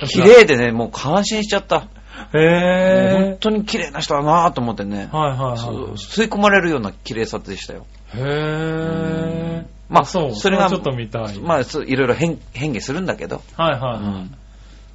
[0.07, 1.89] 綺麗でね、もう感心しちゃった。
[2.35, 5.17] へ本当に綺麗な人だなと思ってねぇ。
[5.17, 5.59] はいはいはい。
[5.95, 7.87] 吸い込まれるような綺麗さでしたよ。
[8.15, 10.35] へぇまあ、そう。
[10.35, 11.39] それが、ちょっと見たい。
[11.39, 13.43] まあ、いろいろ変変化するんだけど。
[13.57, 13.99] はいはい。
[14.01, 14.35] うん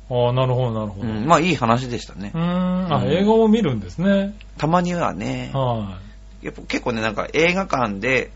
[0.09, 1.07] ああ、なるほどなるほど。
[1.07, 2.37] う、うんまあ、いい話でしたねー。
[2.37, 2.93] ん。
[2.93, 4.35] あ、うん映画を見るんですね。
[4.57, 5.97] たまにはね、は
[6.43, 8.31] やっぱ結構ね、なんか映画館で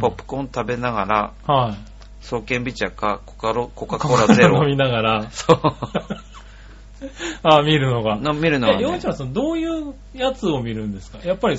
[0.00, 1.76] ポップコーン食べながら、はい。
[2.24, 5.60] 双剣ビチャかコカロコカ・コーラゼロ飲みながら、そう。
[7.42, 8.16] あ見るのが。
[8.16, 11.18] の見るのはえ、ね洋一郎さん、どういうやつを見るんですか？
[11.26, 11.58] やっぱり、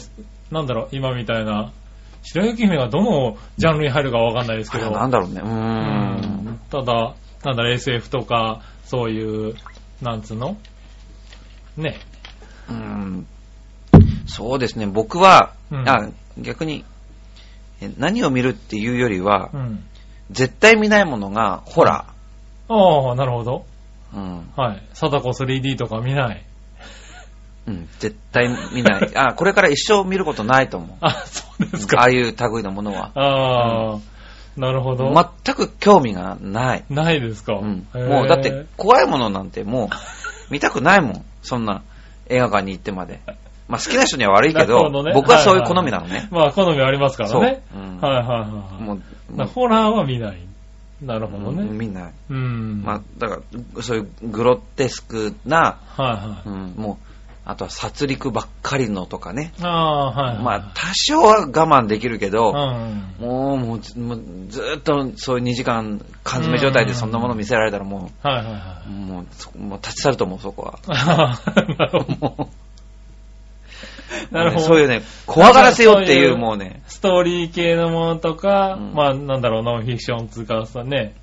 [0.51, 1.71] なんだろう、今みたいな、
[2.23, 5.41] 白雪姫がどのジャンルに入るかわかんないですけど、あなんだろうね。
[5.41, 5.47] うー。
[5.47, 5.53] うん
[6.53, 9.55] んただ、なんだろう、SF とか、そういう、
[10.01, 10.57] なんつうの？
[11.77, 11.99] ね。
[12.69, 13.27] うん。
[14.27, 14.87] そうですね。
[14.87, 16.83] 僕は、うんあ逆に、
[17.81, 19.83] え何を見るっていうよりは、うん。
[20.31, 22.05] 絶対見ないものがホラ
[22.67, 23.65] ああ、なるほど。
[24.13, 24.17] ー。
[24.17, 24.51] うん。
[24.55, 24.81] はい。
[24.93, 26.45] 貞子 3D とか見ない。
[27.67, 27.87] うん。
[27.99, 29.11] 絶対見ない。
[29.15, 30.97] あ、これから一生見ることないと思う。
[31.01, 32.03] あ、そうですあか。
[32.03, 33.11] あいう類のものは。
[33.15, 33.99] ああ、
[34.57, 35.13] なるほど。
[35.43, 36.83] 全く興味がない。
[36.89, 37.55] ないですか。
[37.55, 37.87] うん。
[37.93, 39.89] もうだって、怖いものなんてもう
[40.49, 41.25] 見たくないもん。
[41.41, 41.83] そんな
[42.29, 43.19] 映画館に行ってまで。
[43.67, 46.27] まあ好きな人には悪いけど、ね僕はそういう好みなのね。
[46.31, 47.63] まあ、好みありますからね。
[47.71, 48.83] そううんはいはいはい。
[48.83, 48.99] も
[49.43, 50.45] う、ホラーは見ない。
[51.01, 51.63] なるほどうんね。
[51.63, 52.13] 見ない。
[52.29, 52.83] うん。
[52.83, 53.39] まあ、だか
[53.75, 56.49] ら、そういうグロテスクな、はいはい。
[56.49, 57.05] うん、もう、
[57.47, 59.53] あとは殺戮ばっかりのとかね。
[59.61, 60.43] ああ、はいはい。
[60.43, 63.15] まあ、多少は我慢できるけど、うん。
[63.19, 70.79] もう、もうず、もうずーっとそういう2時間、缶詰状態でそんなもの見せられたらもはいはいはう、もう、そもう立ち去ると思う、そこは。
[70.87, 72.49] なるほど。
[74.31, 74.61] なるほど。
[74.61, 81.15] そういうね、怖がらせようっていう、もうね、ストーリー系のものとか、うんまあ、なんだろう、ノンフィクションつうかさね、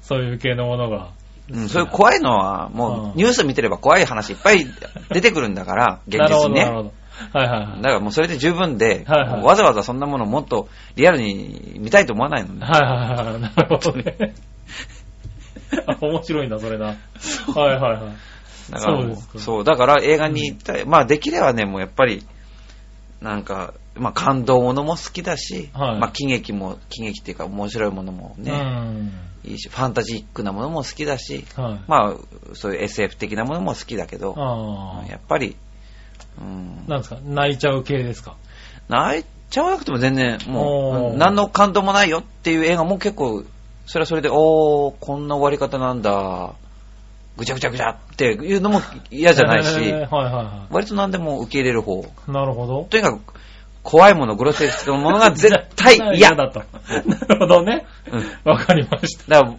[0.00, 1.10] そういう系のものが。
[1.50, 4.64] うん、そういう怖いのは、もうニュース見てれば怖い話いっぱい
[5.10, 6.64] 出てくるんだから、 現実にね。
[6.64, 6.92] なるほど。
[7.32, 7.82] はいはいはい。
[7.82, 12.66] だからもうそれで十分で、はいはいわざわざそんなものをもっとリアルに見たいと思わないのね。
[12.66, 13.40] はいはいはい。
[13.40, 14.34] なるほどね。
[15.86, 16.86] あ、面白いな、それな。
[16.86, 18.31] はいはいはい。
[18.70, 20.84] だからもそうですかそう、だから映画に行ったい。
[20.86, 22.24] まあできればね、もうやっぱり、
[23.20, 29.12] なんか、まあ感動ものも好きだし、はいまあ喜劇も、喜劇っていうか面白いものもね、うん。
[29.44, 31.80] いいし、ファンタジックなものも好きだし、はい。
[31.88, 35.56] まあそういう SF 的なものも好きだけど、あやっぱり、
[36.40, 37.18] うんあ。、なんですか？
[37.24, 38.36] 泣いちゃう系ですか？
[38.88, 43.44] 泣いちゃわなくても全然、もおーう、何の感動もないよっていう映画も結構、
[43.84, 46.54] それはそれで、おー、こんな終わり方なんだ、
[47.36, 52.04] ぐちゃぐちゃぐちゃっていうのも嫌じゃないし、え ーはいはいは割と何でも受け入れる方。
[52.28, 52.30] い。
[52.30, 52.86] なるほど。
[52.90, 53.20] とにかく、
[53.82, 56.12] 怖いもの、グロテスクなものが絶対嫌。
[56.14, 56.62] 嫌だと。
[57.06, 57.86] なるほどね。
[58.10, 59.24] うんわかりました。
[59.28, 59.54] だから、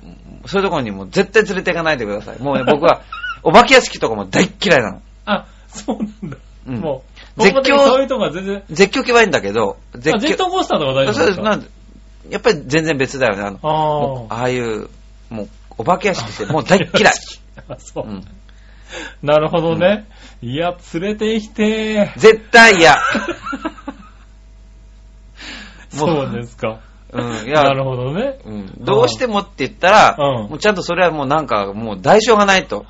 [0.46, 2.42] そういうところにもう絶対連れていかないでください。
[2.42, 3.02] もうね、僕は、
[3.44, 5.02] お化け屋敷とかも大っ嫌いなの。
[5.26, 6.38] あ、そうなんだ。
[6.68, 7.04] うんも
[7.38, 11.44] う、絶叫絶叫そういうとこは全然、絶叫系はいいんだけど、絶あジェットコースターとか大丈そう夫ですか？
[11.44, 11.68] ですなんで
[12.30, 13.42] やっぱり全然別だよね。
[13.44, 14.88] あのあああいう、
[15.30, 17.14] もう、お化け屋敷ってもう大っ嫌い。
[17.68, 17.76] あ。
[17.80, 18.12] そうう。
[18.12, 18.26] ん
[19.22, 20.08] なるほどね。
[20.42, 22.20] いや、連れて行きてー。
[22.20, 22.96] 絶対嫌。
[25.96, 26.80] も そうですか。
[27.12, 28.40] うん、いや、なるほどね。
[28.44, 32.86] うん、どうしてもって言ったら、うんもうちゃんとそれはもうなんか、もう代償がないと。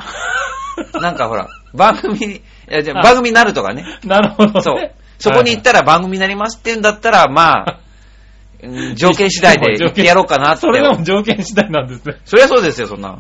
[1.02, 3.86] なんかほら、番組に、いやじゃ番組になるとかね。
[4.06, 4.62] なるほどね。
[4.62, 4.92] そう。
[5.20, 7.80] そこに行ったら番組になりますって言うんだったら、まあ、
[8.64, 10.62] うん条件次第で言ってやろうかなって。
[10.62, 12.16] それでも条件次第なんですね。
[12.24, 13.20] そりゃそうですよ、そんな。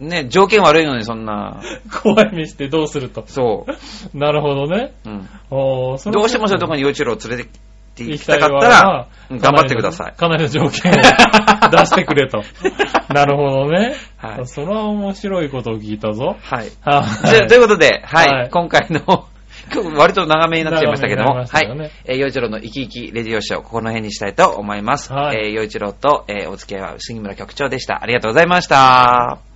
[0.00, 1.60] ね、条件悪いのにそんな、
[2.02, 3.24] 怖い目してどうすると。
[3.26, 3.70] そう。
[4.18, 4.92] なるほどね。
[5.04, 5.28] うん。
[5.50, 7.50] おーそれどうしてもそういうところに陽一郎を連れて
[8.04, 10.12] 行き行きたかったら、うん頑張ってください。
[10.12, 10.94] かなりの条件を
[11.70, 12.42] 出してくれと。
[13.12, 13.94] なるほどね。
[14.18, 16.36] はいそれは面白いことを聞いたぞ。
[16.40, 16.68] はい。
[16.84, 19.26] はいじゃあということで、はい、はい今回の、
[19.96, 21.90] 割と長めになっちゃいましたけども、長めになりましたはい。
[22.04, 25.12] えー、洋一郎の生き生きレディオショー、ここの辺にしたいと思います。
[25.12, 28.02] はいえー、洋一郎と、えーお付き合いは杉村局長でした。
[28.02, 29.46] ありがとうございました。